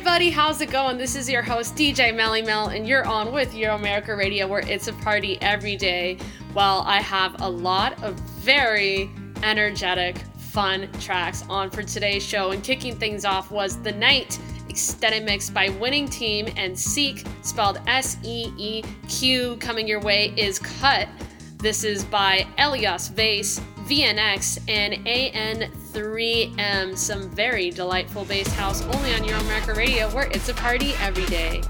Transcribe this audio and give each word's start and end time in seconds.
everybody, 0.00 0.30
how's 0.30 0.62
it 0.62 0.70
going? 0.70 0.96
This 0.96 1.14
is 1.14 1.28
your 1.28 1.42
host, 1.42 1.76
DJ 1.76 2.16
Melly 2.16 2.40
Mel, 2.40 2.68
and 2.68 2.88
you're 2.88 3.04
on 3.04 3.32
with 3.32 3.54
Euro 3.54 3.74
America 3.74 4.16
Radio, 4.16 4.48
where 4.48 4.66
it's 4.66 4.88
a 4.88 4.94
party 4.94 5.36
every 5.42 5.76
day. 5.76 6.16
Well, 6.54 6.82
I 6.86 7.02
have 7.02 7.36
a 7.42 7.50
lot 7.50 8.02
of 8.02 8.14
very 8.40 9.10
energetic, 9.42 10.16
fun 10.38 10.90
tracks 11.00 11.44
on 11.50 11.68
for 11.68 11.82
today's 11.82 12.24
show, 12.24 12.52
and 12.52 12.64
kicking 12.64 12.96
things 12.96 13.26
off 13.26 13.50
was 13.50 13.76
The 13.82 13.92
Night 13.92 14.38
extended 14.70 15.22
mix 15.22 15.50
by 15.50 15.68
Winning 15.68 16.08
Team 16.08 16.48
and 16.56 16.76
Seek, 16.78 17.26
spelled 17.42 17.78
S 17.86 18.16
E 18.24 18.54
E 18.56 18.82
Q, 19.06 19.58
coming 19.58 19.86
your 19.86 20.00
way 20.00 20.32
is 20.34 20.58
Cut. 20.58 21.10
This 21.58 21.84
is 21.84 22.06
by 22.06 22.46
Elias 22.56 23.08
Vase, 23.08 23.60
VNX, 23.90 24.60
and 24.68 24.94
AN3M. 25.04 26.96
Some 26.96 27.28
very 27.30 27.70
delightful 27.70 28.24
bass 28.24 28.46
house 28.54 28.82
only 28.94 29.12
on 29.14 29.24
Euro 29.24 29.40
America 29.40 29.74
Radio, 29.74 30.08
where 30.10 30.28
it's 30.28 30.48
a 30.48 30.54
party 30.54 30.92
every 31.00 31.26
day. 31.26 31.60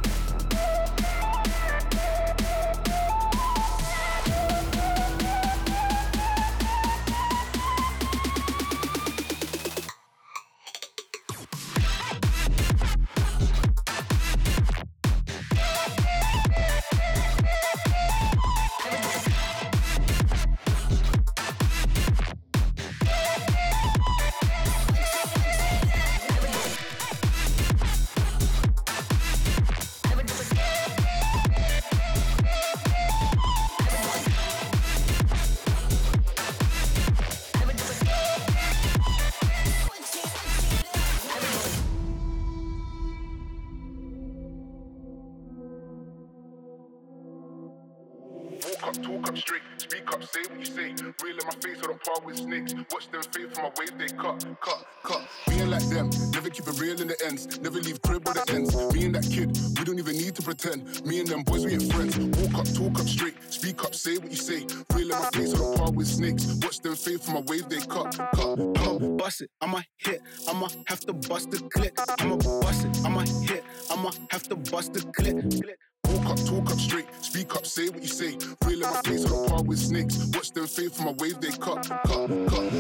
my 53.62 53.70
wave, 53.78 53.98
they 53.98 54.08
cut, 54.08 54.44
cut, 54.60 54.84
cut. 55.02 55.22
Being 55.48 55.70
like 55.70 55.86
them, 55.88 56.10
never 56.32 56.50
keep 56.50 56.66
it 56.66 56.80
real 56.80 57.00
in 57.00 57.08
the 57.08 57.16
ends, 57.24 57.60
never 57.60 57.78
leave 57.80 58.00
crib 58.02 58.26
with 58.26 58.44
the 58.44 58.52
ends. 58.52 58.74
Me 58.94 59.04
and 59.04 59.14
that 59.14 59.24
kid, 59.24 59.56
we 59.78 59.84
don't 59.84 59.98
even 59.98 60.16
need 60.16 60.34
to 60.36 60.42
pretend. 60.42 61.04
Me 61.04 61.20
and 61.20 61.28
them 61.28 61.42
boys, 61.42 61.64
we 61.64 61.72
ain't 61.72 61.92
friends. 61.92 62.18
Walk 62.18 62.60
up, 62.60 62.74
talk 62.74 63.00
up 63.00 63.08
straight, 63.08 63.34
speak 63.52 63.84
up, 63.84 63.94
say 63.94 64.18
what 64.18 64.30
you 64.30 64.36
say. 64.36 64.66
Real 64.94 65.12
in 65.12 65.18
my 65.18 65.30
face 65.30 65.54
on 65.54 65.74
a 65.74 65.78
par 65.78 65.90
with 65.92 66.06
snakes. 66.06 66.46
Watch 66.62 66.80
them 66.80 66.96
fade 66.96 67.20
from 67.20 67.34
my 67.34 67.40
wave, 67.46 67.68
they 67.68 67.80
cut, 67.80 68.16
cut, 68.16 68.56
cut. 68.76 69.16
Bust 69.16 69.42
it, 69.42 69.50
I'ma 69.60 69.80
hit, 69.98 70.22
I'ma 70.48 70.68
have 70.86 71.00
to 71.00 71.12
bust 71.12 71.50
the 71.50 71.60
click. 71.74 71.98
I'ma 72.18 72.36
bust 72.36 72.84
it, 72.86 73.04
I'ma 73.04 73.20
hit, 73.20 73.64
I'ma 73.90 74.10
have 74.30 74.44
to 74.44 74.56
bust 74.56 74.94
the 74.94 75.00
clip. 75.12 75.50
click. 75.50 75.76
Walk 76.06 76.30
up, 76.30 76.44
talk 76.44 76.70
up 76.70 76.78
straight, 76.78 77.06
speak 77.20 77.54
up, 77.54 77.64
say 77.66 77.88
what 77.88 78.02
you 78.02 78.08
say. 78.08 78.36
Real 78.64 78.82
in 78.82 78.90
my 78.90 79.00
face 79.02 79.24
on 79.26 79.44
a 79.44 79.48
par 79.48 79.62
with 79.62 79.78
snakes. 79.78 80.16
Watch 80.34 80.50
them 80.50 80.66
fade 80.66 80.92
from 80.92 81.06
my 81.06 81.12
wave, 81.18 81.40
they 81.40 81.50
cut, 81.50 81.88
cut, 81.88 82.28
cut. 82.48 82.72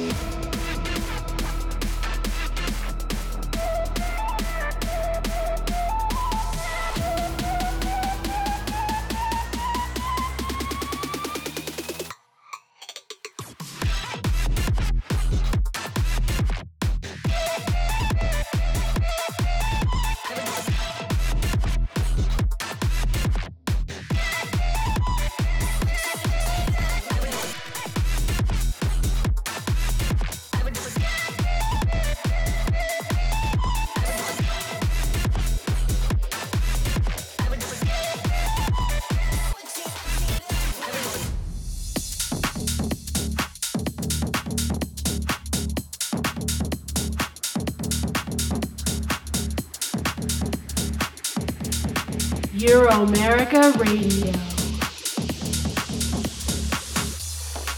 America 53.00 53.72
Radio. 53.78 54.30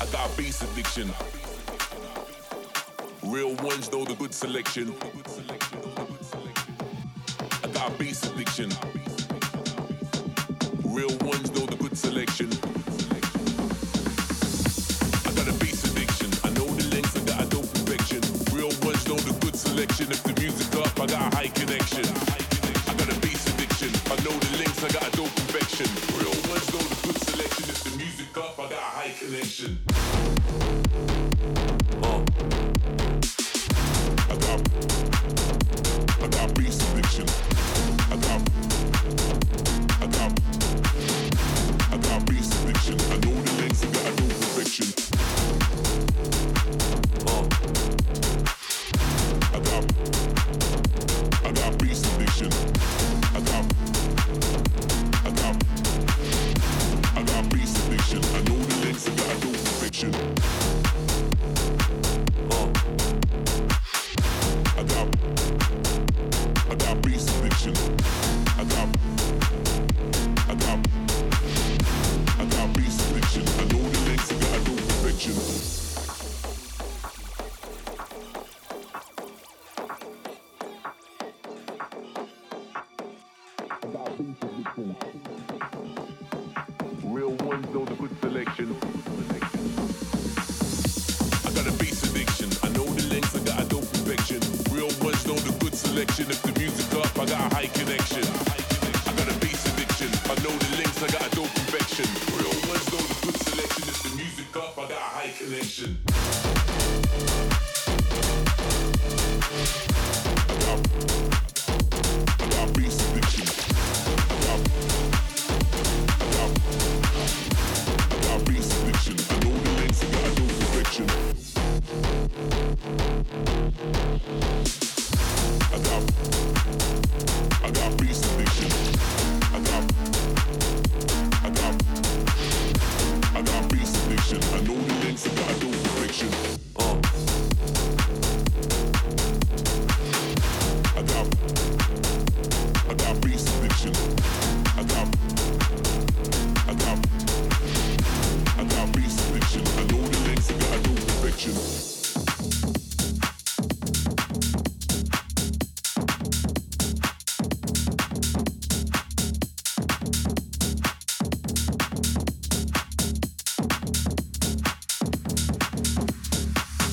I 0.00 0.06
got 0.10 0.36
beast 0.36 0.64
addiction. 0.64 1.08
Real 3.22 3.54
ones 3.62 3.92
know 3.92 4.04
the 4.04 4.16
good 4.18 4.34
selection. 4.34 4.92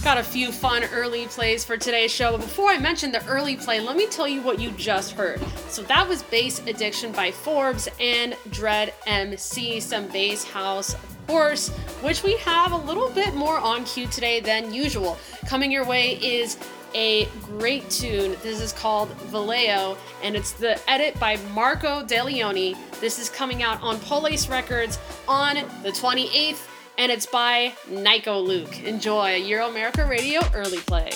got 0.09 0.17
a 0.17 0.23
few 0.23 0.51
fun 0.51 0.83
early 0.85 1.27
plays 1.27 1.63
for 1.63 1.77
today's 1.77 2.11
show, 2.11 2.31
but 2.31 2.41
before 2.41 2.71
I 2.71 2.79
mention 2.79 3.11
the 3.11 3.23
early 3.27 3.55
play, 3.55 3.79
let 3.79 3.95
me 3.95 4.07
tell 4.07 4.27
you 4.27 4.41
what 4.41 4.59
you 4.59 4.71
just 4.71 5.11
heard. 5.11 5.39
So 5.67 5.83
that 5.83 6.09
was 6.09 6.23
Bass 6.23 6.65
Addiction 6.65 7.11
by 7.11 7.29
Forbes 7.29 7.87
and 7.99 8.35
Dread 8.49 8.91
MC, 9.05 9.79
some 9.79 10.07
bass 10.07 10.43
house 10.43 10.95
of 10.95 11.27
course, 11.27 11.69
which 12.01 12.23
we 12.23 12.37
have 12.37 12.71
a 12.71 12.77
little 12.77 13.11
bit 13.11 13.35
more 13.35 13.59
on 13.59 13.83
cue 13.83 14.07
today 14.07 14.39
than 14.39 14.73
usual. 14.73 15.15
Coming 15.45 15.71
your 15.71 15.85
way 15.85 16.13
is 16.15 16.57
a 16.95 17.25
great 17.43 17.87
tune. 17.91 18.35
This 18.41 18.61
is 18.61 18.73
called 18.73 19.09
Vallejo, 19.27 19.95
and 20.23 20.35
it's 20.35 20.53
the 20.53 20.81
edit 20.89 21.19
by 21.19 21.37
Marco 21.53 22.03
Deleoni. 22.03 22.75
This 22.99 23.19
is 23.19 23.29
coming 23.29 23.61
out 23.61 23.79
on 23.83 23.99
Police 23.99 24.49
Records 24.49 24.97
on 25.27 25.57
the 25.83 25.91
28th 25.91 26.68
and 27.00 27.13
it's 27.13 27.25
by 27.25 27.74
Nico 27.89 28.39
Luke. 28.39 28.84
Enjoy 28.84 29.36
Euro 29.36 29.70
America 29.70 30.06
Radio 30.06 30.41
Early 30.53 30.79
Play. 30.79 31.10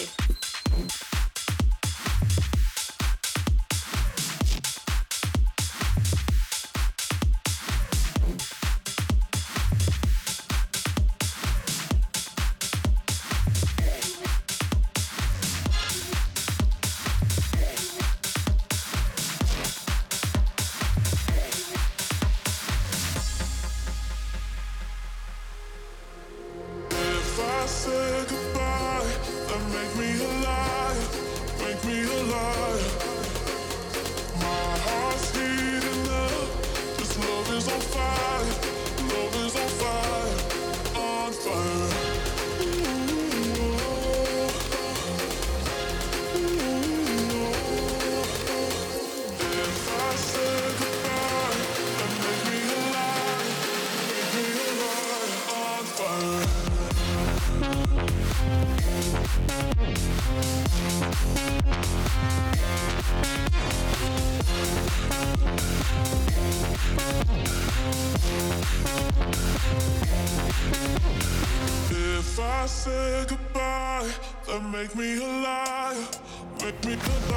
me 76.95 76.99
goodbye. 76.99 77.33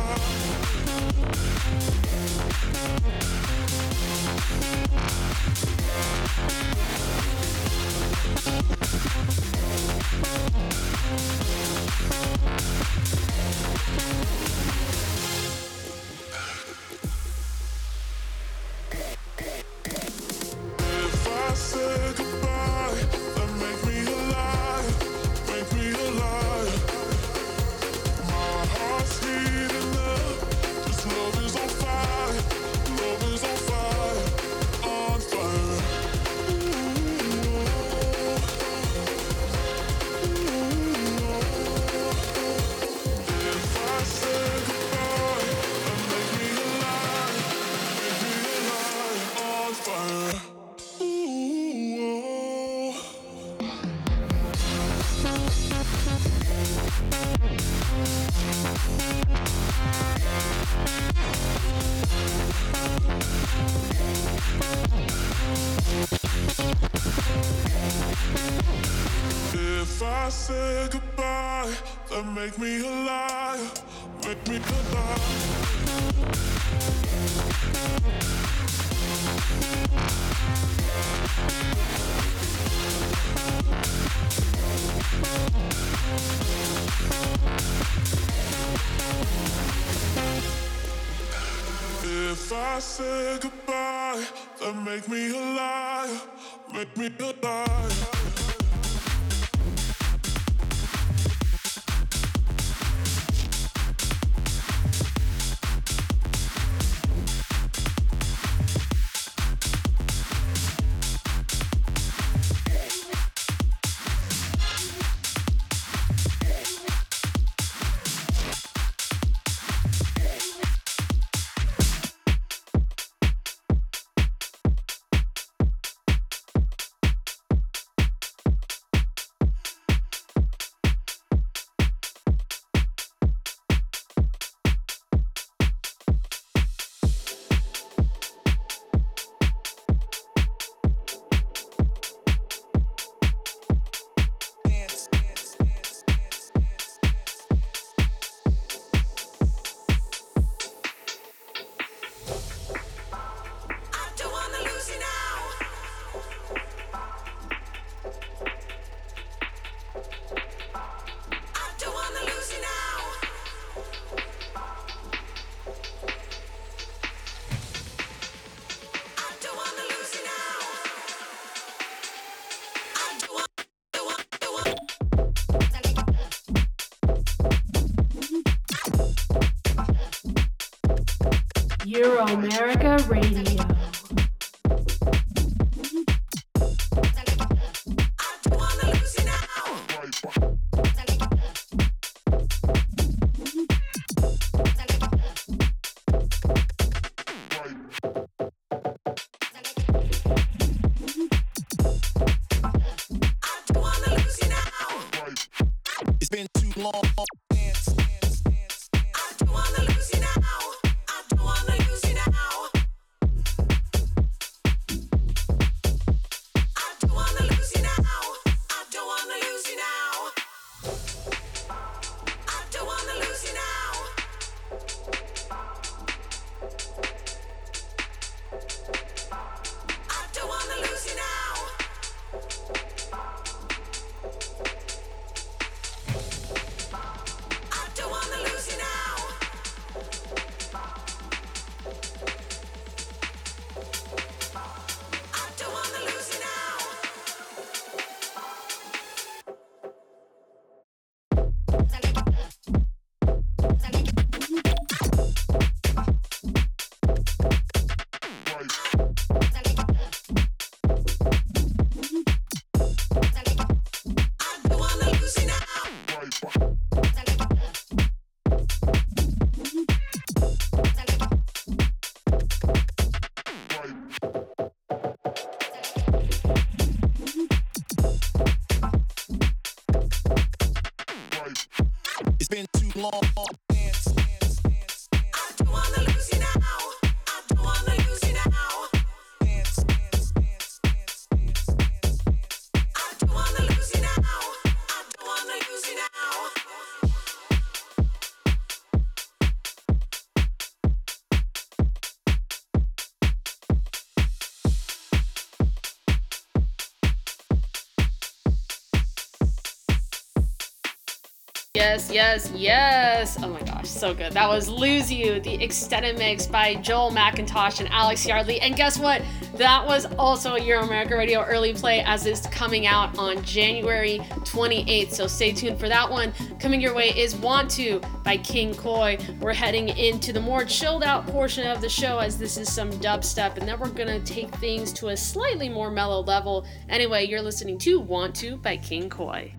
Yes, 312.17 312.51
yes. 312.55 313.37
Oh 313.43 313.49
my 313.51 313.61
gosh, 313.61 313.91
so 313.91 314.15
good. 314.15 314.33
That 314.33 314.49
was 314.49 314.71
Lose 314.71 315.13
You, 315.13 315.39
the 315.39 315.63
extended 315.63 316.17
mix 316.17 316.47
by 316.47 316.77
Joel 316.77 317.11
McIntosh 317.11 317.81
and 317.81 317.91
Alex 317.91 318.25
Yardley. 318.27 318.59
And 318.59 318.75
guess 318.75 318.99
what? 318.99 319.21
That 319.57 319.87
was 319.87 320.07
also 320.19 320.55
a 320.55 320.63
Euro 320.63 320.85
America 320.85 321.15
Radio 321.15 321.43
early 321.43 321.75
play 321.75 322.01
as 322.07 322.25
it's 322.25 322.47
coming 322.47 322.87
out 322.87 323.19
on 323.19 323.45
January 323.45 324.21
28th. 324.47 325.13
So 325.13 325.27
stay 325.27 325.53
tuned 325.53 325.79
for 325.79 325.91
that 325.91 326.11
one. 326.11 326.33
Coming 326.59 326.81
your 326.81 326.95
way 326.95 327.11
is 327.11 327.37
Want 327.37 327.71
to 327.73 328.01
by 328.25 328.39
King 328.39 328.75
Koi. 328.75 329.19
We're 329.39 329.53
heading 329.53 329.91
into 329.91 330.33
the 330.33 330.41
more 330.41 330.65
chilled 330.65 331.05
out 331.05 331.27
portion 331.27 331.67
of 331.67 331.83
the 331.83 331.89
show 331.91 332.17
as 332.17 332.39
this 332.39 332.57
is 332.57 332.73
some 332.73 332.91
dubstep, 332.93 333.59
and 333.59 333.69
then 333.69 333.79
we're 333.79 333.91
gonna 333.91 334.21
take 334.21 334.55
things 334.55 334.91
to 334.95 335.09
a 335.09 335.17
slightly 335.19 335.69
more 335.69 335.91
mellow 335.91 336.23
level. 336.23 336.65
Anyway, 336.89 337.27
you're 337.27 337.43
listening 337.43 337.77
to 337.81 338.01
Want 338.01 338.35
to 338.37 338.57
by 338.57 338.79
King 338.79 339.11
Koi. 339.11 339.53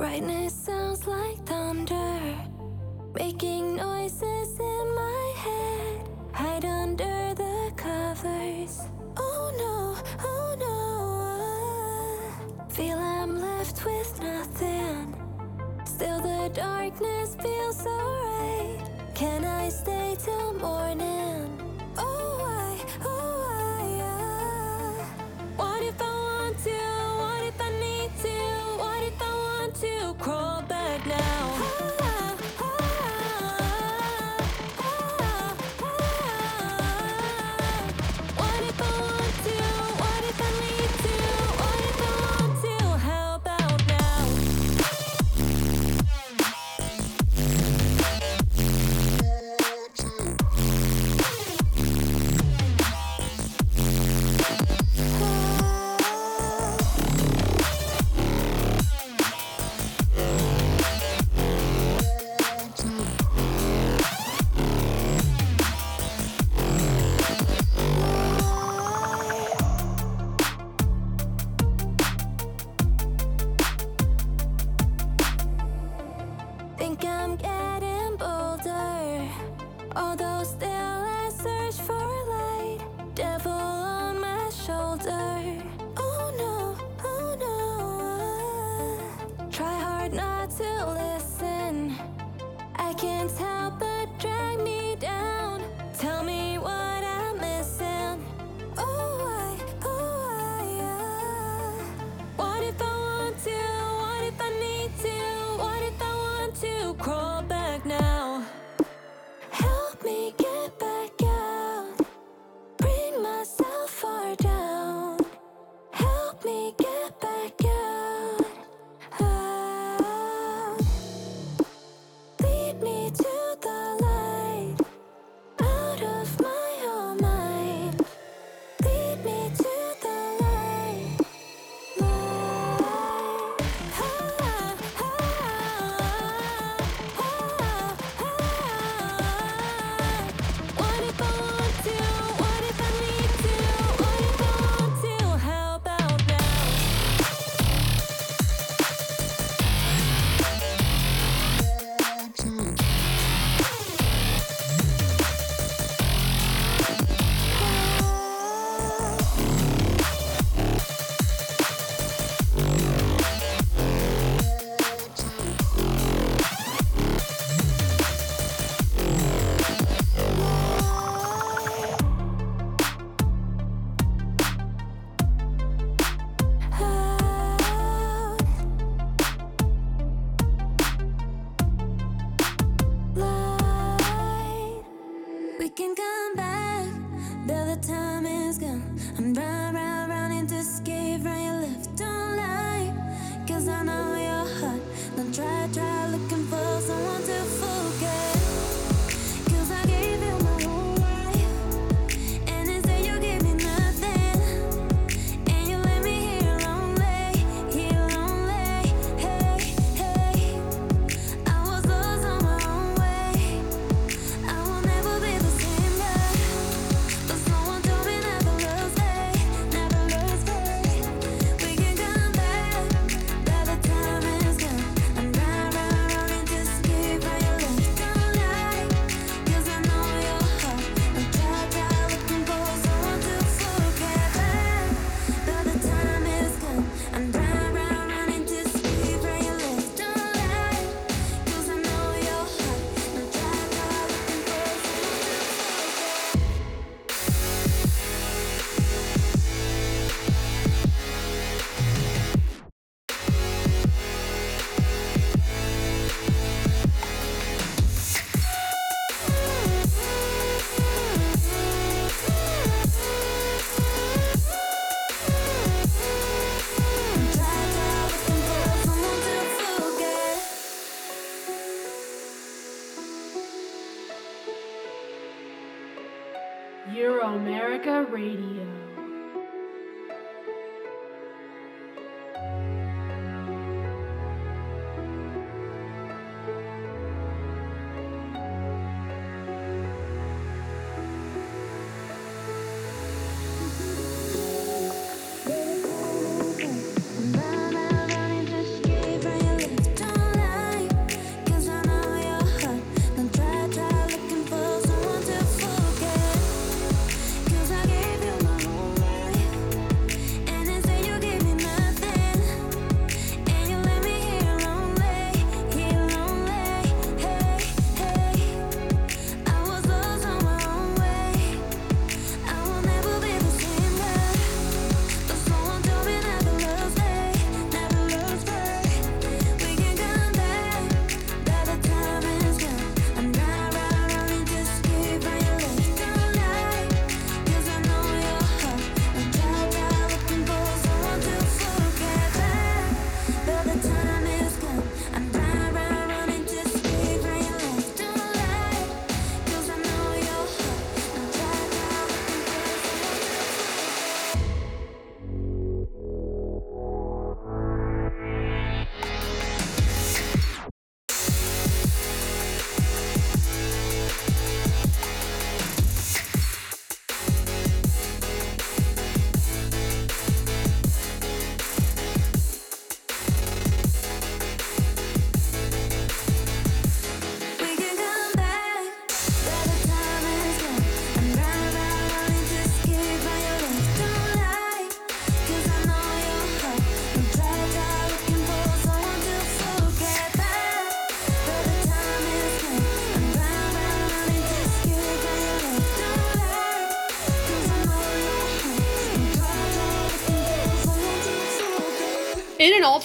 Brightness 0.00 0.54
sounds 0.54 1.06
like 1.06 1.36
thunder, 1.44 2.34
making 3.14 3.76
noises 3.76 4.58
in 4.58 4.94
my 4.94 5.34
head. 5.36 6.08
Hide 6.32 6.64
under 6.64 7.34
the 7.34 7.70
covers. 7.76 8.80
Oh 9.18 9.52
no, 9.62 9.94
oh 10.24 10.54
no. 12.64 12.66
Feel 12.70 12.96
I'm 12.96 13.38
left 13.42 13.84
with 13.84 14.22
nothing. 14.22 15.14
Still, 15.84 16.18
the 16.20 16.50
darkness 16.54 17.36
feels 17.36 17.76
so 17.76 17.90
right. 17.90 18.80
Can 19.14 19.44
I 19.44 19.68
stay 19.68 20.16
till 20.18 20.54
morning? 20.54 21.46
Oh, 21.98 22.29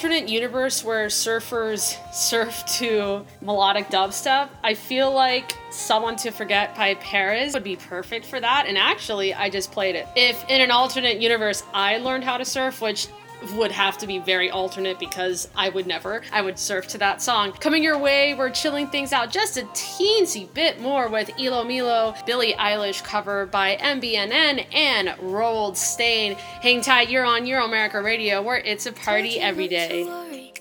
alternate 0.06 0.30
universe 0.30 0.84
where 0.84 1.08
surfers 1.08 1.98
surf 2.14 2.64
to 2.68 3.26
melodic 3.42 3.88
dubstep, 3.88 4.50
I 4.64 4.76
feel 4.76 5.12
like 5.12 5.58
Someone 5.72 6.16
to 6.18 6.30
Forget 6.30 6.76
by 6.76 6.94
Paris 6.94 7.56
would 7.56 7.64
be 7.64 7.76
perfect 7.76 8.28
for 8.28 8.40
that. 8.40 8.66
And 8.68 8.78
actually, 8.78 9.34
I 9.34 9.50
just 9.50 9.72
played 9.72 9.96
it. 9.96 10.08
If 10.16 10.48
in 10.48 10.62
an 10.62 10.70
alternate 10.70 11.20
universe 11.20 11.64
I 11.74 11.98
learned 11.98 12.24
how 12.24 12.38
to 12.38 12.46
surf, 12.46 12.82
which 12.82 13.08
would 13.54 13.72
have 13.72 13.98
to 14.00 14.08
be 14.08 14.20
very 14.20 14.50
alternate 14.50 15.00
because 15.00 15.48
I 15.56 15.70
would 15.70 15.88
never. 15.88 16.22
I 16.32 16.42
would 16.42 16.58
surf 16.58 16.88
to 16.90 16.98
that 17.00 17.22
song. 17.22 17.52
Coming 17.54 17.84
your 17.84 17.98
way, 17.98 18.34
we're 18.34 18.50
chilling 18.50 18.88
things 18.88 19.14
out 19.14 19.32
just 19.32 19.58
a 19.58 19.64
teensy 19.74 20.52
bit 20.54 20.82
more 20.82 21.08
with 21.08 21.30
ilomilo, 21.30 22.26
Billie 22.26 22.54
Eilish 22.54 23.04
cover 23.04 23.46
by 23.46 23.78
MBNN, 23.78 24.66
and 24.74 25.10
Roald 25.20 25.76
Stain. 25.76 26.36
Hang 26.36 26.82
tight, 26.82 27.10
you're 27.10 27.26
on 27.26 27.46
Euro 27.46 27.66
America 27.66 28.02
Radio, 28.02 28.42
where 28.42 28.58
it's 28.58 28.86
a 28.86 28.92
party 28.92 29.40
every 29.40 29.68
day. 29.68 30.04
worry. 30.06 30.54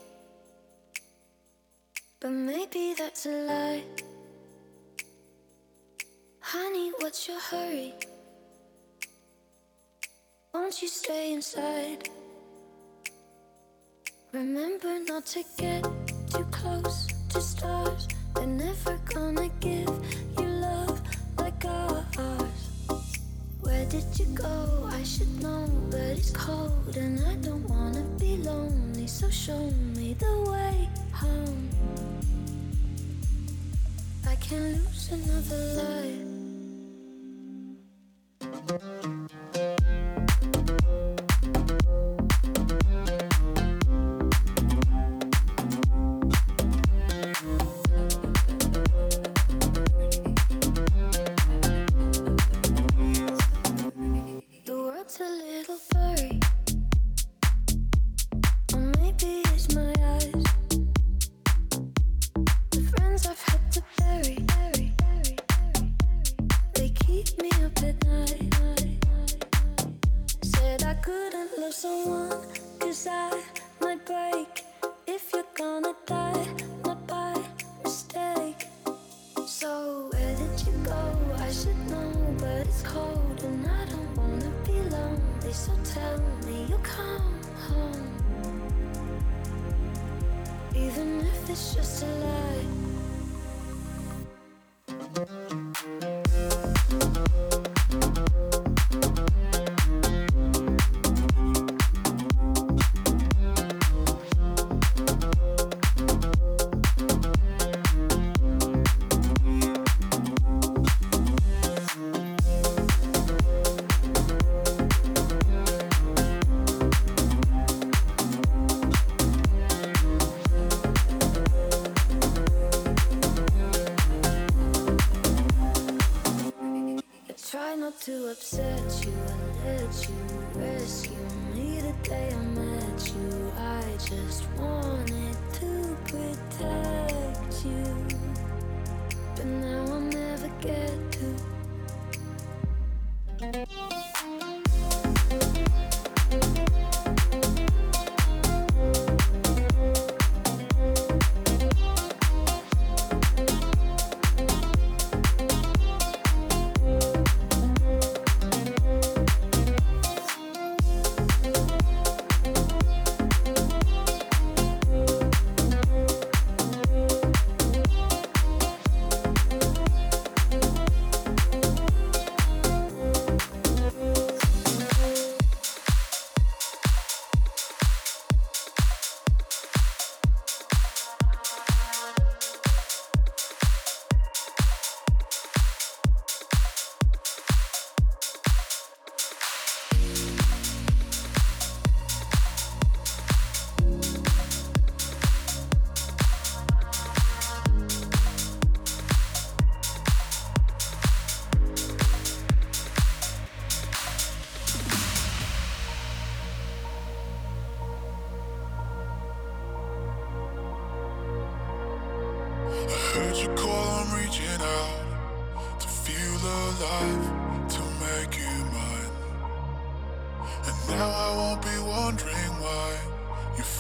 But 2.21 2.31
maybe 2.31 2.95
that's 2.97 3.27
a 3.27 3.31
lie. 3.31 3.83
Honey, 6.41 6.93
what's 7.01 7.29
your 7.29 7.39
hurry? 7.39 7.95
Won't 10.55 10.81
you 10.81 10.89
stay 10.89 11.33
inside? 11.33 12.09
Remember 14.35 14.99
not 14.99 15.27
to 15.27 15.45
get 15.57 15.85
too 16.29 16.45
close 16.51 17.07
to 17.29 17.41
stars. 17.41 18.09
They're 18.35 18.49
never 18.49 18.99
gonna 19.05 19.49
give 19.61 19.89
you 20.37 20.45
love 20.45 21.01
like 21.39 21.65
ours. 21.65 22.69
Where 23.61 23.87
did 23.87 24.19
you 24.19 24.27
go? 24.35 24.89
I 24.91 25.05
should 25.05 25.41
know, 25.41 25.69
but 25.89 26.19
it's 26.19 26.33
cold 26.33 26.97
and 26.97 27.25
I 27.25 27.37
don't 27.47 27.63
wanna 27.69 28.03
be 28.19 28.39
lonely. 28.39 29.07
So 29.07 29.31
show 29.31 29.71
me 29.95 30.15
the 30.15 30.51
way 30.51 30.89
home. 31.13 31.69
I 34.27 34.35
can't 34.35 34.65
lose 34.65 35.13
another 35.13 35.63
life. 39.01 39.14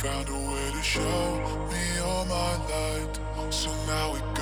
Found 0.04 0.28
a 0.28 0.32
way 0.32 0.70
to 0.70 0.82
show 0.82 1.00
me 1.72 1.98
all 2.04 2.26
my 2.26 2.52
light. 2.68 3.18
So 3.48 3.70
now 3.86 4.12
we 4.12 4.33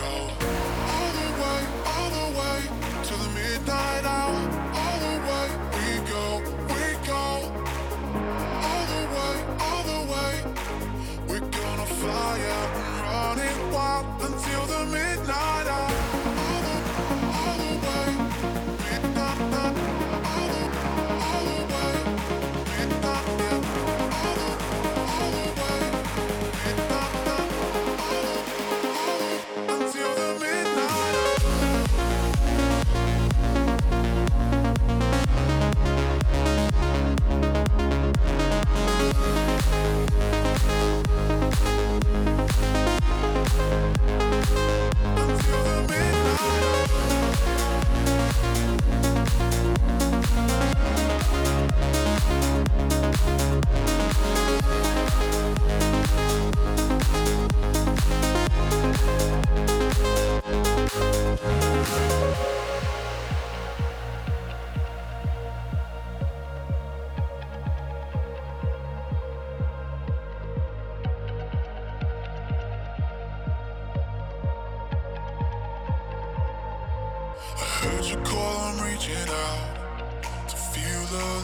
you 78.13 78.19
call, 78.25 78.59
I'm 78.59 78.85
reaching 78.85 79.15
out 79.29 79.52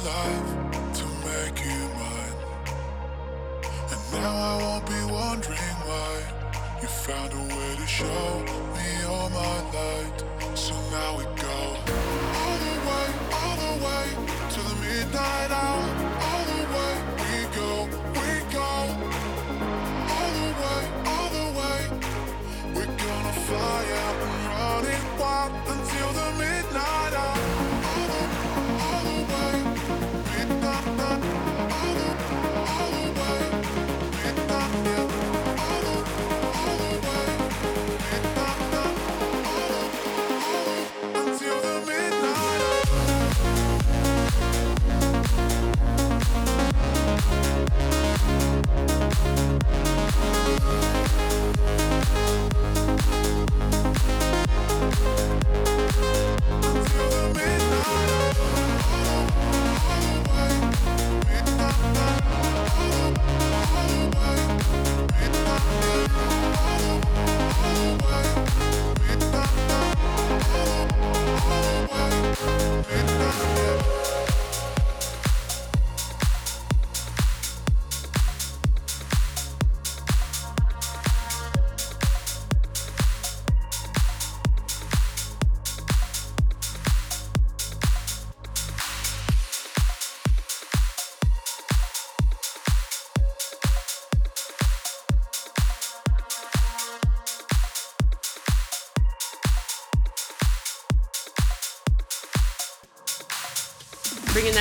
to 0.04 1.04
make 1.26 1.58
you 1.64 1.80
mine. 1.98 2.38
And 3.90 4.12
now 4.12 4.32
I 4.32 4.56
won't 4.62 4.86
be 4.86 5.02
wondering 5.12 5.76
why 5.88 6.78
you 6.80 6.88
found 6.88 7.32
a 7.32 7.54
way 7.54 7.76
to 7.76 7.86
show 7.86 8.47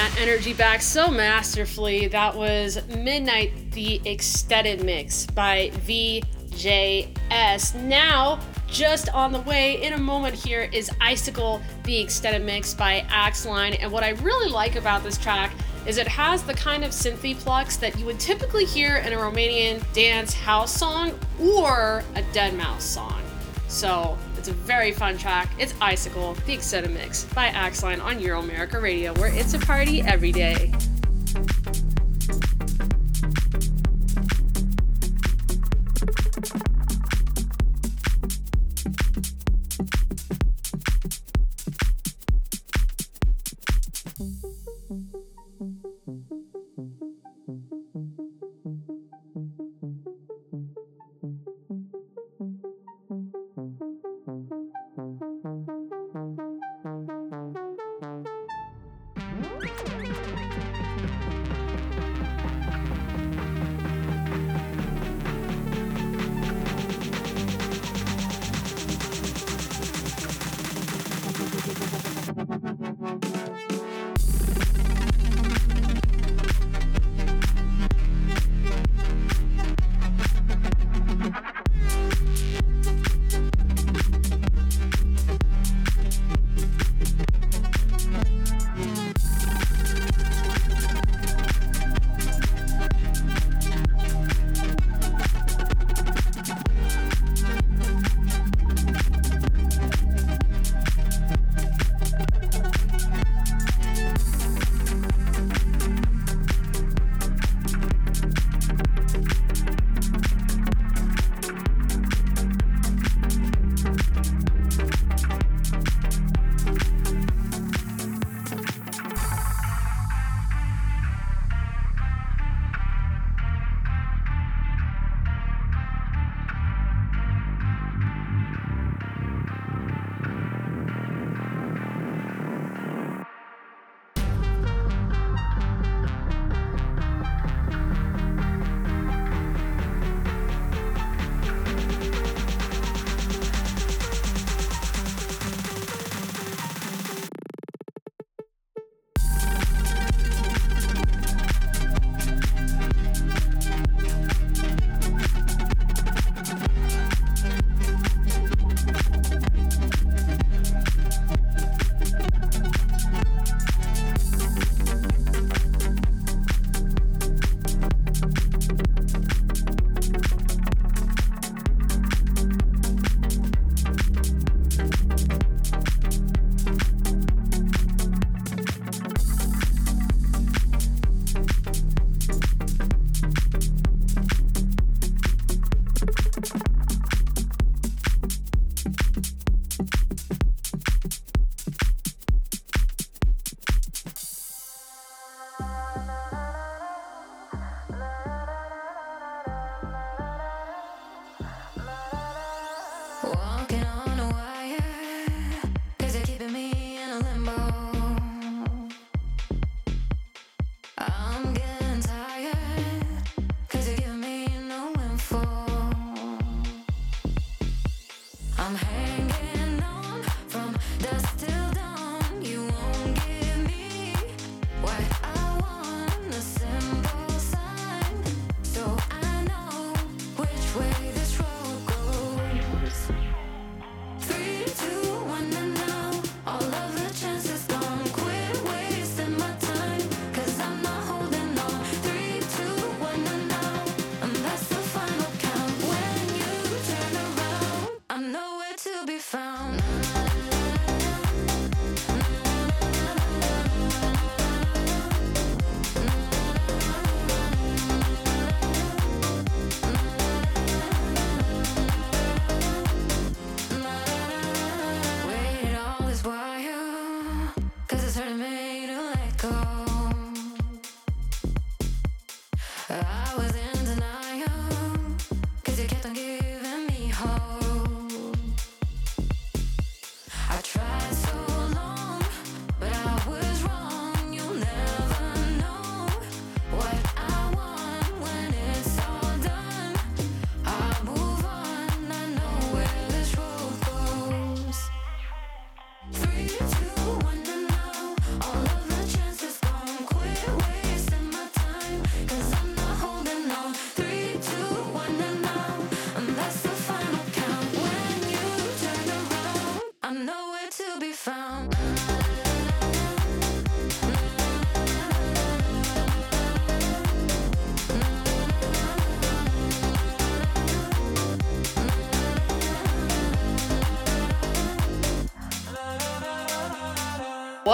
that 0.07 0.21
energy 0.21 0.53
back 0.53 0.81
so 0.81 1.09
masterfully. 1.09 2.07
That 2.07 2.35
was 2.35 2.79
Midnight, 2.87 3.71
the 3.71 4.01
extended 4.05 4.83
mix 4.83 5.25
by 5.25 5.71
VJS. 5.85 7.75
Now, 7.83 8.39
just 8.67 9.09
on 9.09 9.31
the 9.33 9.41
way 9.41 9.81
in 9.81 9.93
a 9.93 9.97
moment 9.97 10.35
here 10.35 10.69
is 10.71 10.91
Icicle, 11.01 11.61
the 11.83 11.99
extended 11.99 12.43
mix 12.43 12.73
by 12.73 13.01
Axeline. 13.09 13.77
And 13.81 13.91
what 13.91 14.03
I 14.03 14.11
really 14.11 14.49
like 14.49 14.75
about 14.75 15.03
this 15.03 15.17
track 15.17 15.51
is 15.85 15.97
it 15.97 16.07
has 16.07 16.43
the 16.43 16.53
kind 16.53 16.83
of 16.85 16.91
synthy 16.91 17.37
plucks 17.37 17.75
that 17.77 17.97
you 17.97 18.05
would 18.05 18.19
typically 18.19 18.65
hear 18.65 18.97
in 18.97 19.13
a 19.13 19.17
Romanian 19.17 19.81
dance 19.93 20.33
house 20.33 20.73
song 20.73 21.17
or 21.39 22.03
a 22.15 22.21
Deadmau5 22.33 22.79
song. 22.79 23.21
So 23.67 24.17
it's 24.47 24.57
a 24.57 24.63
very 24.63 24.93
fun 24.93 25.17
track. 25.17 25.49
It's 25.59 25.73
Icicle, 25.81 26.35
the 26.45 26.53
extended 26.53 26.93
mix 26.93 27.25
by 27.25 27.49
Axline 27.49 28.01
on 28.01 28.17
Euro 28.21 28.39
America 28.39 28.79
Radio, 28.79 29.13
where 29.15 29.29
it's 29.29 29.53
a 29.53 29.59
party 29.59 30.01
every 30.01 30.31
day. 30.31 30.71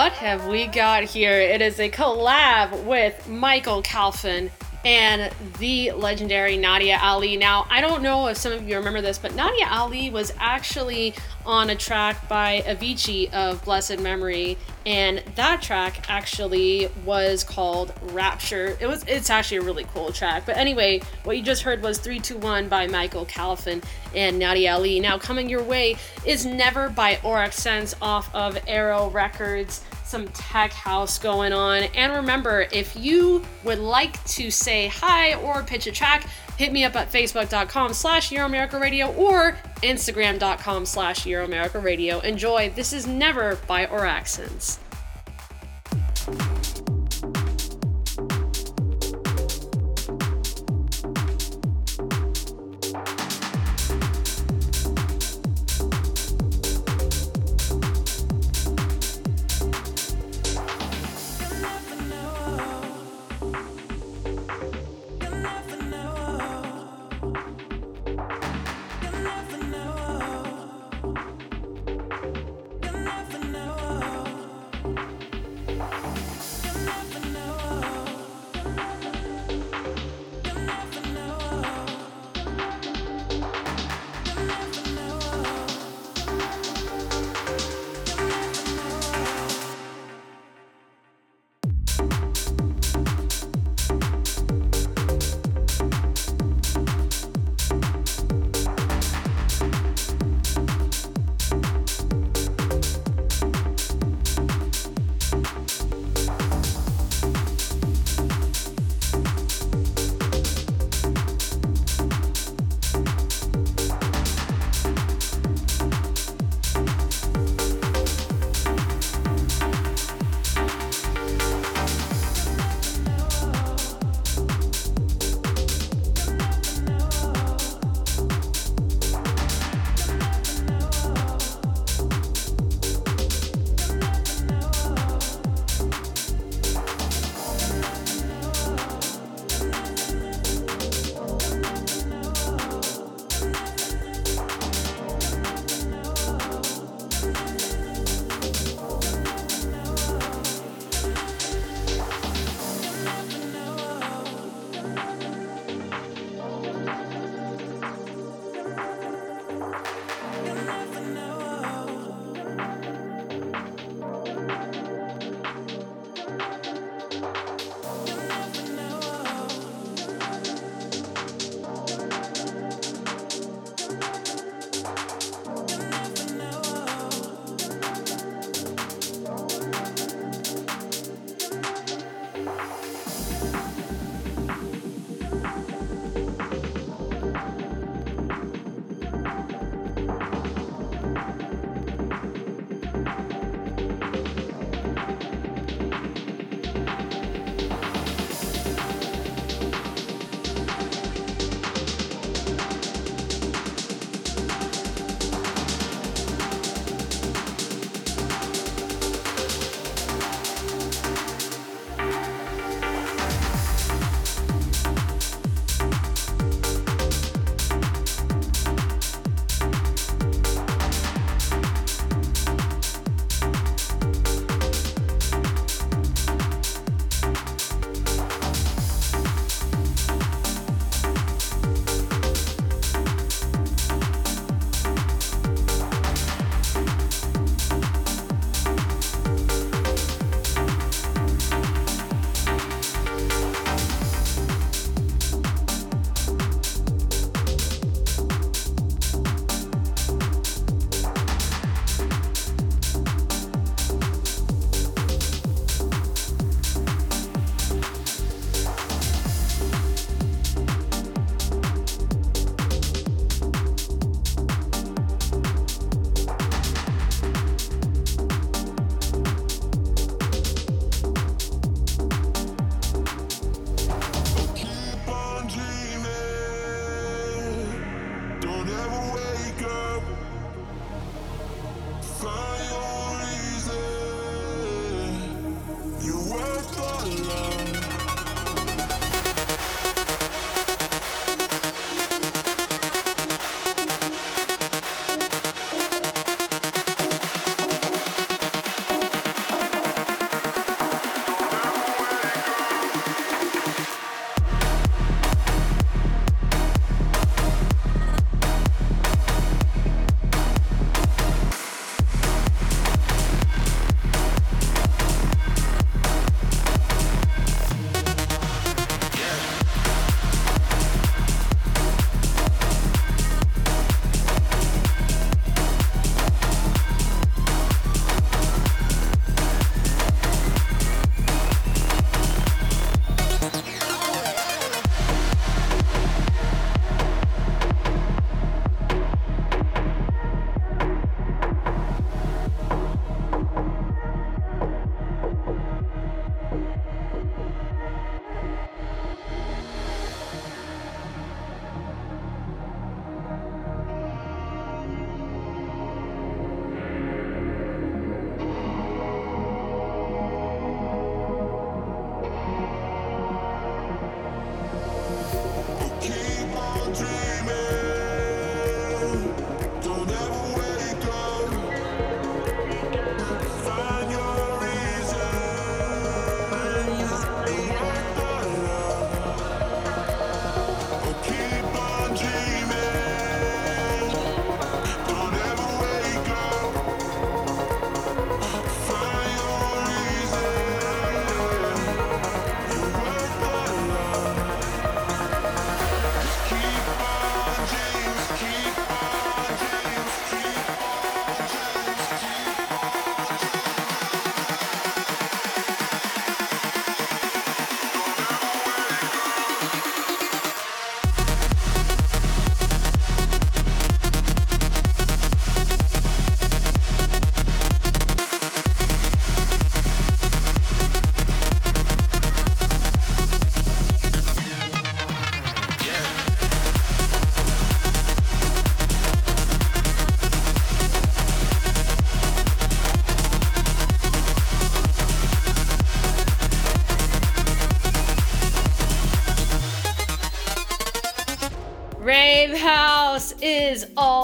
What 0.03 0.11
have 0.15 0.47
we 0.47 0.67
got 0.67 1.05
here? 1.05 1.39
It 1.39 1.61
is 1.61 1.79
a 1.79 1.89
collab 1.89 2.83
with 2.83 3.29
Michael 3.29 3.81
Calfan 3.81 4.51
and 4.83 5.31
the 5.59 5.91
legendary 5.91 6.57
Nadia 6.57 6.99
Ali. 7.01 7.37
Now, 7.37 7.65
I 7.69 7.79
don't 7.79 8.03
know 8.03 8.27
if 8.27 8.35
some 8.35 8.51
of 8.51 8.67
you 8.67 8.75
remember 8.75 8.99
this, 8.99 9.17
but 9.17 9.33
Nadia 9.33 9.65
Ali 9.71 10.09
was 10.09 10.33
actually 10.39 11.15
on 11.45 11.69
a 11.69 11.75
track 11.75 12.27
by 12.27 12.63
Avicii 12.65 13.33
of 13.33 13.63
Blessed 13.63 13.99
Memory, 13.99 14.57
and 14.85 15.23
that 15.35 15.61
track 15.61 16.09
actually 16.09 16.89
was 17.05 17.45
called 17.45 17.93
Rapture. 18.11 18.77
It 18.81 18.87
was 18.87 19.05
it's 19.07 19.29
actually 19.29 19.57
a 19.57 19.61
really 19.61 19.85
cool 19.85 20.11
track. 20.11 20.45
But 20.45 20.57
anyway, 20.57 21.01
what 21.23 21.37
you 21.37 21.43
just 21.43 21.63
heard 21.63 21.81
was 21.81 21.97
321 21.99 22.67
by 22.67 22.87
Michael 22.87 23.25
Calfan 23.25 23.81
and 24.13 24.37
Nadia 24.37 24.73
Ali. 24.73 24.99
Now 24.99 25.17
coming 25.17 25.49
your 25.49 25.63
way 25.63 25.95
is 26.25 26.45
Never 26.45 26.89
by 26.89 27.19
Oryx 27.23 27.55
Sense 27.55 27.95
off 28.01 28.33
of 28.35 28.57
Arrow 28.67 29.09
Records 29.09 29.81
some 30.13 30.27
tech 30.27 30.71
house 30.71 31.17
going 31.17 31.53
on. 31.53 31.81
And 31.95 32.13
remember, 32.13 32.67
if 32.71 32.95
you 32.95 33.43
would 33.63 33.79
like 33.79 34.23
to 34.25 34.51
say 34.51 34.85
hi 34.85 35.33
or 35.33 35.63
pitch 35.63 35.87
a 35.87 35.91
track, 35.91 36.27
hit 36.55 36.71
me 36.71 36.83
up 36.83 36.95
at 36.95 37.11
facebook.com 37.11 37.95
slash 37.95 38.29
Euromerica 38.29 38.79
Radio 38.79 39.11
or 39.13 39.57
instagram.com 39.81 40.85
slash 40.85 41.25
Euromerica 41.25 41.83
Radio. 41.83 42.19
Enjoy. 42.19 42.69
This 42.75 42.93
is 42.93 43.07
Never 43.07 43.55
by 43.65 43.87
Oraxens. 43.87 44.77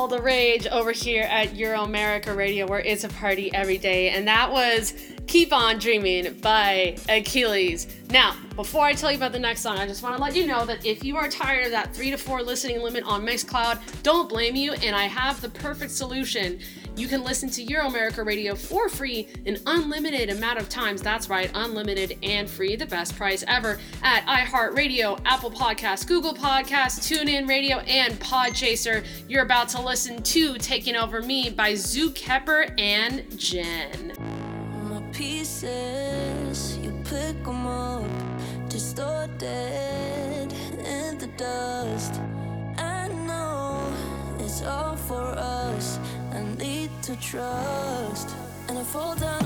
The 0.10 0.22
rage 0.22 0.66
over 0.68 0.92
here 0.92 1.24
at 1.24 1.56
Euro 1.56 1.84
America 1.84 2.34
Radio, 2.34 2.68
where 2.68 2.80
it's 2.80 3.04
a 3.04 3.10
party 3.10 3.54
every 3.54 3.78
day. 3.78 4.10
And 4.10 4.28
that 4.28 4.52
was 4.52 4.94
Keep 5.28 5.54
On 5.54 5.78
Dreaming 5.78 6.34
by 6.42 6.98
Achilles. 7.08 7.88
Now, 8.10 8.36
before 8.56 8.86
I 8.86 8.94
tell 8.94 9.12
you 9.12 9.18
about 9.18 9.32
the 9.32 9.40
next 9.40 9.62
song, 9.62 9.78
I 9.78 9.86
just 9.86 10.02
want 10.02 10.18
to 10.18 10.22
let 10.22 10.36
you 10.36 10.48
know 10.48 10.66
that 10.66 10.84
if 10.84 11.04
you 11.04 11.16
are 11.16 11.30
tired 11.30 11.66
of 11.66 11.72
that 11.72 11.94
three 11.96 12.10
to 12.10 12.18
four 12.18 12.42
listening 12.42 12.82
limit 12.82 13.04
on 13.04 13.24
Mixcloud, 13.24 13.80
don't 14.02 14.28
blame 14.28 14.56
you, 14.56 14.74
and 14.74 14.96
I 14.96 15.04
have 15.04 15.40
the 15.42 15.50
perfect 15.50 15.92
solution. 15.92 16.60
You 17.00 17.08
can 17.08 17.24
listen 17.24 17.50
to 17.52 17.64
Euro 17.64 17.88
America 17.88 18.22
Radio 18.24 18.56
for 18.56 18.90
free 18.90 19.30
an 19.46 19.58
unlimited 19.66 20.30
amount 20.32 20.60
of 20.60 20.68
times. 20.68 21.02
That's 21.02 21.30
right, 21.30 21.50
unlimited 21.54 22.18
and 22.24 22.50
free, 22.50 22.76
the 22.76 22.86
best 22.86 23.16
price 23.16 23.42
ever 23.48 23.80
at 24.04 24.26
iHeartRadio, 24.26 25.18
Apple 25.24 25.50
Podcasts, 25.50 26.06
Google 26.06 26.34
Podcasts, 26.34 27.00
TuneIn 27.10 27.48
Radio, 27.48 27.78
and 27.78 28.20
Podchaser. 28.20 29.06
You're 29.30 29.44
about 29.44 29.70
to 29.70 29.82
listen 29.82 30.22
to 30.24 30.58
Taking 30.58 30.98
Over 30.98 31.22
Me 31.22 31.50
by 31.50 31.74
Zoo 31.74 32.10
Kepper 32.12 32.68
and 32.78 33.24
Jen. 33.40 34.12
my 34.90 35.02
pieces. 35.14 36.78
You 36.80 36.92
pick 37.06 37.38
'em 37.48 37.66
up, 37.66 38.04
distorted 38.68 40.52
in 40.86 41.18
the 41.18 41.28
dust. 41.38 42.20
I 42.78 43.08
know 43.26 43.80
it's 44.40 44.62
all 44.64 44.98
for 44.98 45.24
us. 45.38 45.59
To 47.10 47.16
trust, 47.16 48.36
and 48.68 48.78
I 48.78 48.84
fall 48.84 49.16
down 49.16 49.44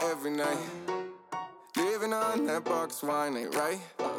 like 0.00 0.10
every 0.10 0.30
night. 0.30 0.58
Living 1.76 2.12
on 2.12 2.46
that 2.46 2.64
box 2.64 3.02
wine 3.02 3.36
ain't 3.36 3.54
right. 3.54 3.78
Uh, 3.98 4.10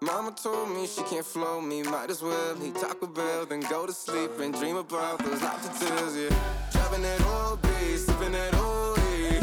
Mama 0.00 0.32
told 0.32 0.70
me 0.70 0.86
she 0.86 1.02
can't 1.04 1.24
flow 1.24 1.60
me, 1.60 1.82
might 1.82 2.10
as 2.10 2.22
well 2.22 2.56
eat 2.62 2.74
Taco 2.74 3.06
Bell, 3.06 3.46
then 3.46 3.60
go 3.60 3.86
to 3.86 3.92
sleep 3.92 4.30
and 4.40 4.54
dream 4.54 4.76
about 4.76 5.18
those 5.24 5.40
lobster 5.42 5.86
tails, 5.86 6.16
yeah. 6.16 6.34
Driving 6.72 7.02
that 7.02 7.20
old 7.26 7.62
B, 7.62 7.68
sipping 7.96 8.32
that 8.32 8.54
old 8.56 8.98
E. 8.98 9.38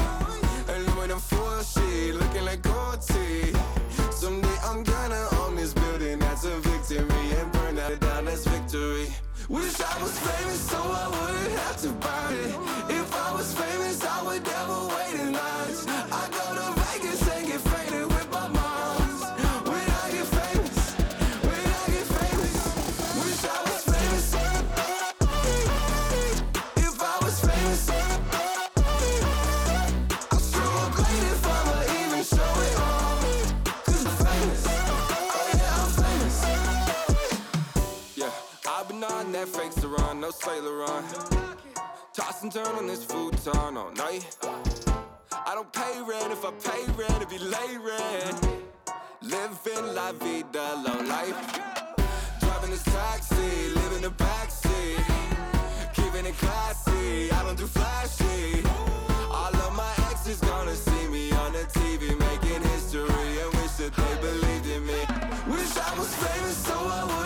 Aluminum 0.74 1.20
foil 1.20 1.64
sheet, 1.64 2.14
looking 2.14 2.46
like 2.46 2.62
gold 2.62 3.02
tea. 3.02 3.54
Someday 4.12 4.58
I'm 4.64 4.84
gonna 4.84 5.28
own 5.42 5.56
this 5.56 5.74
building, 5.74 6.20
that's 6.20 6.46
a 6.46 6.56
victory, 6.60 7.40
and 7.40 7.52
burn 7.52 7.76
that 7.76 8.00
down, 8.00 8.26
that's 8.26 8.46
victory. 8.46 9.08
Wish 9.48 9.80
I 9.80 10.02
was 10.02 10.20
famous 10.20 10.70
so 10.70 10.78
I 10.78 11.08
wouldn't 11.08 11.60
have 11.60 11.82
to 11.82 11.90
buy 11.94 12.34
it. 12.34 12.69
and 42.56 42.66
down 42.66 42.76
on 42.76 42.88
this 42.88 43.04
futon 43.04 43.78
all 43.78 43.92
night. 43.92 44.38
I 45.32 45.54
don't 45.54 45.72
pay 45.72 46.02
rent 46.02 46.32
if 46.32 46.44
I 46.46 46.52
pay 46.52 46.84
rent, 46.94 47.16
it'd 47.18 47.30
be 47.30 47.38
late 47.38 47.80
rent. 47.80 48.48
Living 49.22 49.94
la 49.94 50.12
vida 50.14 50.66
low 50.86 51.00
life. 51.16 51.38
Driving 52.40 52.72
this 52.72 52.84
taxi, 52.84 53.70
living 53.80 54.02
the 54.02 54.14
backseat. 54.24 55.04
Keeping 55.94 56.26
it 56.26 56.38
classy, 56.38 57.32
I 57.32 57.44
don't 57.44 57.58
do 57.58 57.68
flashy. 57.68 58.64
All 59.30 59.56
of 59.56 59.76
my 59.76 59.94
exes 60.12 60.40
gonna 60.40 60.76
see 60.76 61.08
me 61.08 61.32
on 61.34 61.54
the 61.54 61.66
TV, 61.78 62.18
making 62.28 62.62
history 62.70 63.32
and 63.42 63.54
wish 63.60 63.74
that 63.82 63.94
they 63.94 64.16
believed 64.28 64.68
in 64.68 64.86
me. 64.86 65.02
Wish 65.54 65.78
I 65.78 66.00
was 66.00 66.14
famous 66.16 66.58
so 66.58 66.74
I 66.74 67.04
would. 67.04 67.19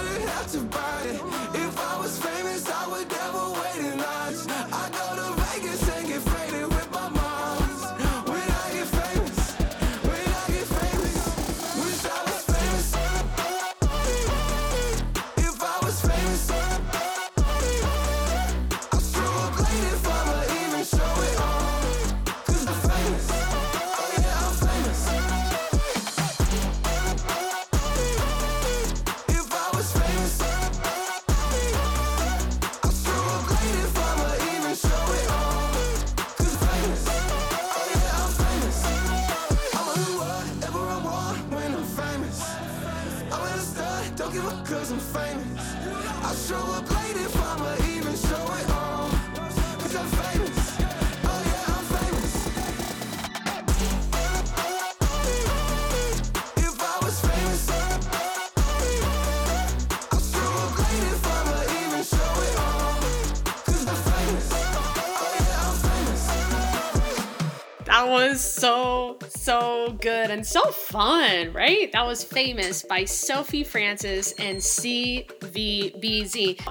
That 67.94 68.10
was 68.10 68.41
so, 68.41 69.20
so 69.30 69.96
good 70.02 70.32
and 70.32 70.44
so 70.44 70.64
fun, 70.72 71.54
right? 71.54 71.91
That 71.91 72.04
was 72.08 72.24
famous 72.24 72.82
by 72.82 73.06
Sophie 73.06 73.64
Francis 73.64 74.32
and 74.39 74.58
CVBZ. 74.58 75.30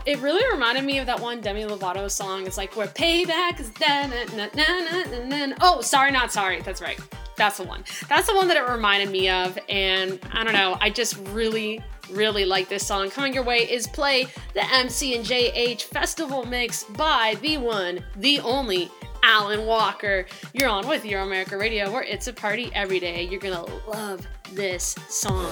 It 0.04 0.18
really 0.18 0.44
reminded 0.52 0.82
me 0.82 0.98
of 0.98 1.06
that 1.06 1.20
one 1.20 1.40
Demi 1.40 1.62
Lovato 1.62 2.10
song. 2.10 2.44
It's 2.44 2.56
like, 2.56 2.74
where 2.74 2.88
payback 2.88 3.60
is 3.60 3.70
na 3.80 4.08
na 4.08 4.24
na 4.34 4.48
na 4.56 5.46
na. 5.46 5.54
Oh, 5.60 5.80
sorry, 5.80 6.10
not 6.10 6.32
sorry. 6.32 6.60
That's 6.62 6.82
right. 6.82 6.98
That's 7.36 7.58
the 7.58 7.64
one. 7.66 7.84
That's 8.08 8.26
the 8.26 8.34
one 8.34 8.48
that 8.48 8.56
it 8.56 8.68
reminded 8.68 9.10
me 9.10 9.30
of. 9.30 9.56
And 9.68 10.18
I 10.32 10.42
don't 10.42 10.54
know, 10.54 10.76
I 10.80 10.90
just 10.90 11.16
really, 11.28 11.80
really 12.10 12.44
like 12.44 12.68
this 12.68 12.84
song. 12.84 13.10
Coming 13.10 13.32
your 13.32 13.44
way 13.44 13.58
is 13.58 13.86
Play 13.86 14.26
the 14.54 14.68
MC 14.74 15.14
and 15.14 15.24
JH 15.24 15.82
Festival 15.82 16.44
Mix 16.44 16.82
by 16.82 17.36
the 17.42 17.58
one, 17.58 18.04
the 18.16 18.40
only 18.40 18.90
Alan 19.22 19.66
Walker. 19.66 20.26
You're 20.52 20.68
on 20.68 20.86
with 20.86 21.04
Euro 21.04 21.24
America 21.24 21.56
Radio, 21.56 21.90
where 21.90 22.02
it's 22.02 22.26
a 22.26 22.32
party 22.32 22.70
every 22.74 23.00
day. 23.00 23.22
You're 23.24 23.40
gonna 23.40 23.64
love 23.88 24.26
this 24.52 24.94
song. 25.08 25.50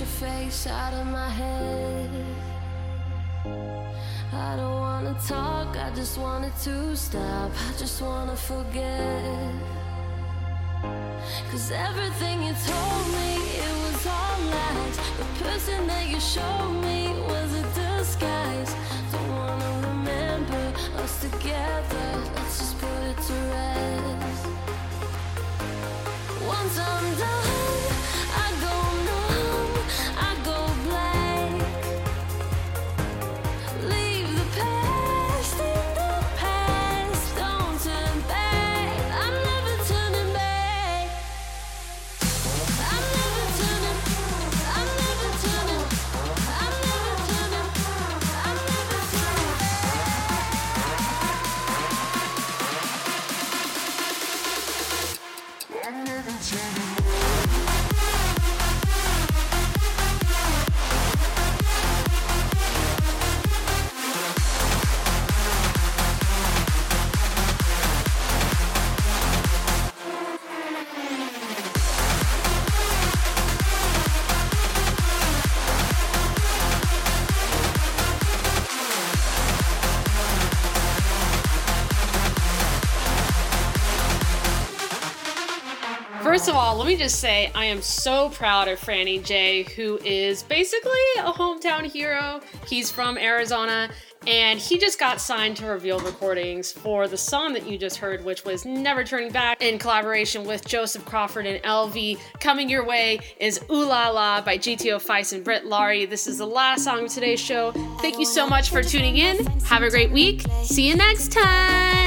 your 0.00 0.06
face 0.06 0.66
out 0.66 0.94
of 0.94 1.06
my 1.08 1.28
head. 1.28 2.08
I 4.32 4.56
don't 4.56 4.80
wanna 4.80 5.14
talk, 5.28 5.76
I 5.76 5.90
just 5.94 6.16
wanted 6.16 6.56
to 6.62 6.96
stop. 6.96 7.50
I 7.68 7.72
just 7.76 8.00
wanna 8.00 8.34
forget. 8.34 9.54
Cause 11.50 11.70
everything 11.70 12.42
you 12.42 12.54
told 12.66 13.06
me, 13.18 13.30
it 13.66 13.74
was 13.84 14.06
all 14.06 14.38
lies. 14.54 14.96
The 15.20 15.28
person 15.44 15.86
that 15.88 16.08
you 16.08 16.18
showed 16.18 16.80
me 16.80 17.12
was 17.32 17.52
a 17.62 17.64
disguise. 17.80 18.74
First 86.40 86.48
of 86.48 86.56
all, 86.56 86.76
let 86.76 86.86
me 86.86 86.96
just 86.96 87.20
say 87.20 87.52
I 87.54 87.66
am 87.66 87.82
so 87.82 88.30
proud 88.30 88.66
of 88.66 88.80
Franny 88.80 89.22
J, 89.22 89.64
who 89.76 89.98
is 89.98 90.42
basically 90.42 90.90
a 91.18 91.30
hometown 91.30 91.84
hero. 91.84 92.40
He's 92.66 92.90
from 92.90 93.18
Arizona, 93.18 93.90
and 94.26 94.58
he 94.58 94.78
just 94.78 94.98
got 94.98 95.20
signed 95.20 95.58
to 95.58 95.66
Reveal 95.66 96.00
Recordings 96.00 96.72
for 96.72 97.08
the 97.08 97.16
song 97.18 97.52
that 97.52 97.66
you 97.66 97.76
just 97.76 97.98
heard, 97.98 98.24
which 98.24 98.46
was 98.46 98.64
Never 98.64 99.04
Turning 99.04 99.30
Back, 99.30 99.60
in 99.60 99.78
collaboration 99.78 100.46
with 100.46 100.66
Joseph 100.66 101.04
Crawford 101.04 101.44
and 101.44 101.62
LV. 101.62 102.18
Coming 102.40 102.70
Your 102.70 102.86
Way 102.86 103.20
is 103.38 103.60
Ooh 103.70 103.84
La 103.84 104.08
La 104.08 104.40
by 104.40 104.56
GTO 104.56 104.96
Feist 104.96 105.34
and 105.34 105.44
Britt 105.44 105.66
Laurie. 105.66 106.06
This 106.06 106.26
is 106.26 106.38
the 106.38 106.46
last 106.46 106.84
song 106.84 107.04
of 107.04 107.12
today's 107.12 107.38
show. 107.38 107.72
Thank 108.00 108.18
you 108.18 108.24
so 108.24 108.48
much 108.48 108.70
for 108.70 108.82
tuning 108.82 109.18
in. 109.18 109.44
Have 109.64 109.82
a 109.82 109.90
great 109.90 110.10
week. 110.10 110.46
See 110.62 110.88
you 110.88 110.96
next 110.96 111.32
time. 111.32 111.99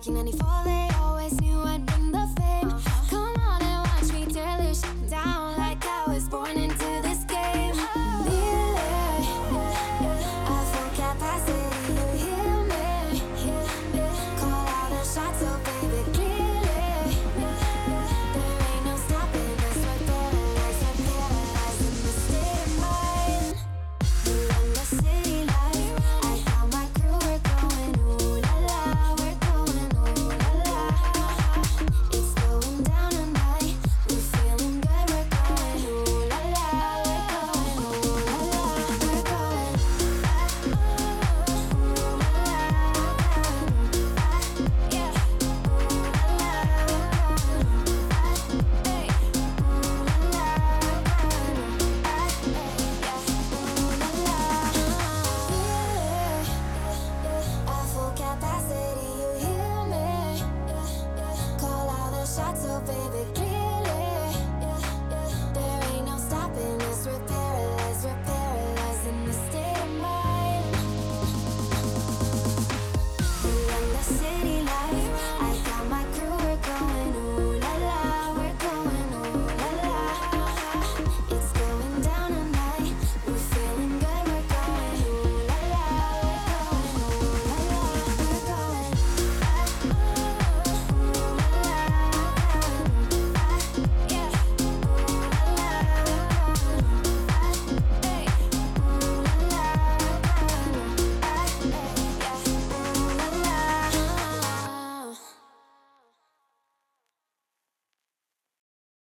back 0.00 0.06
in 0.06 0.14
94 0.14 0.79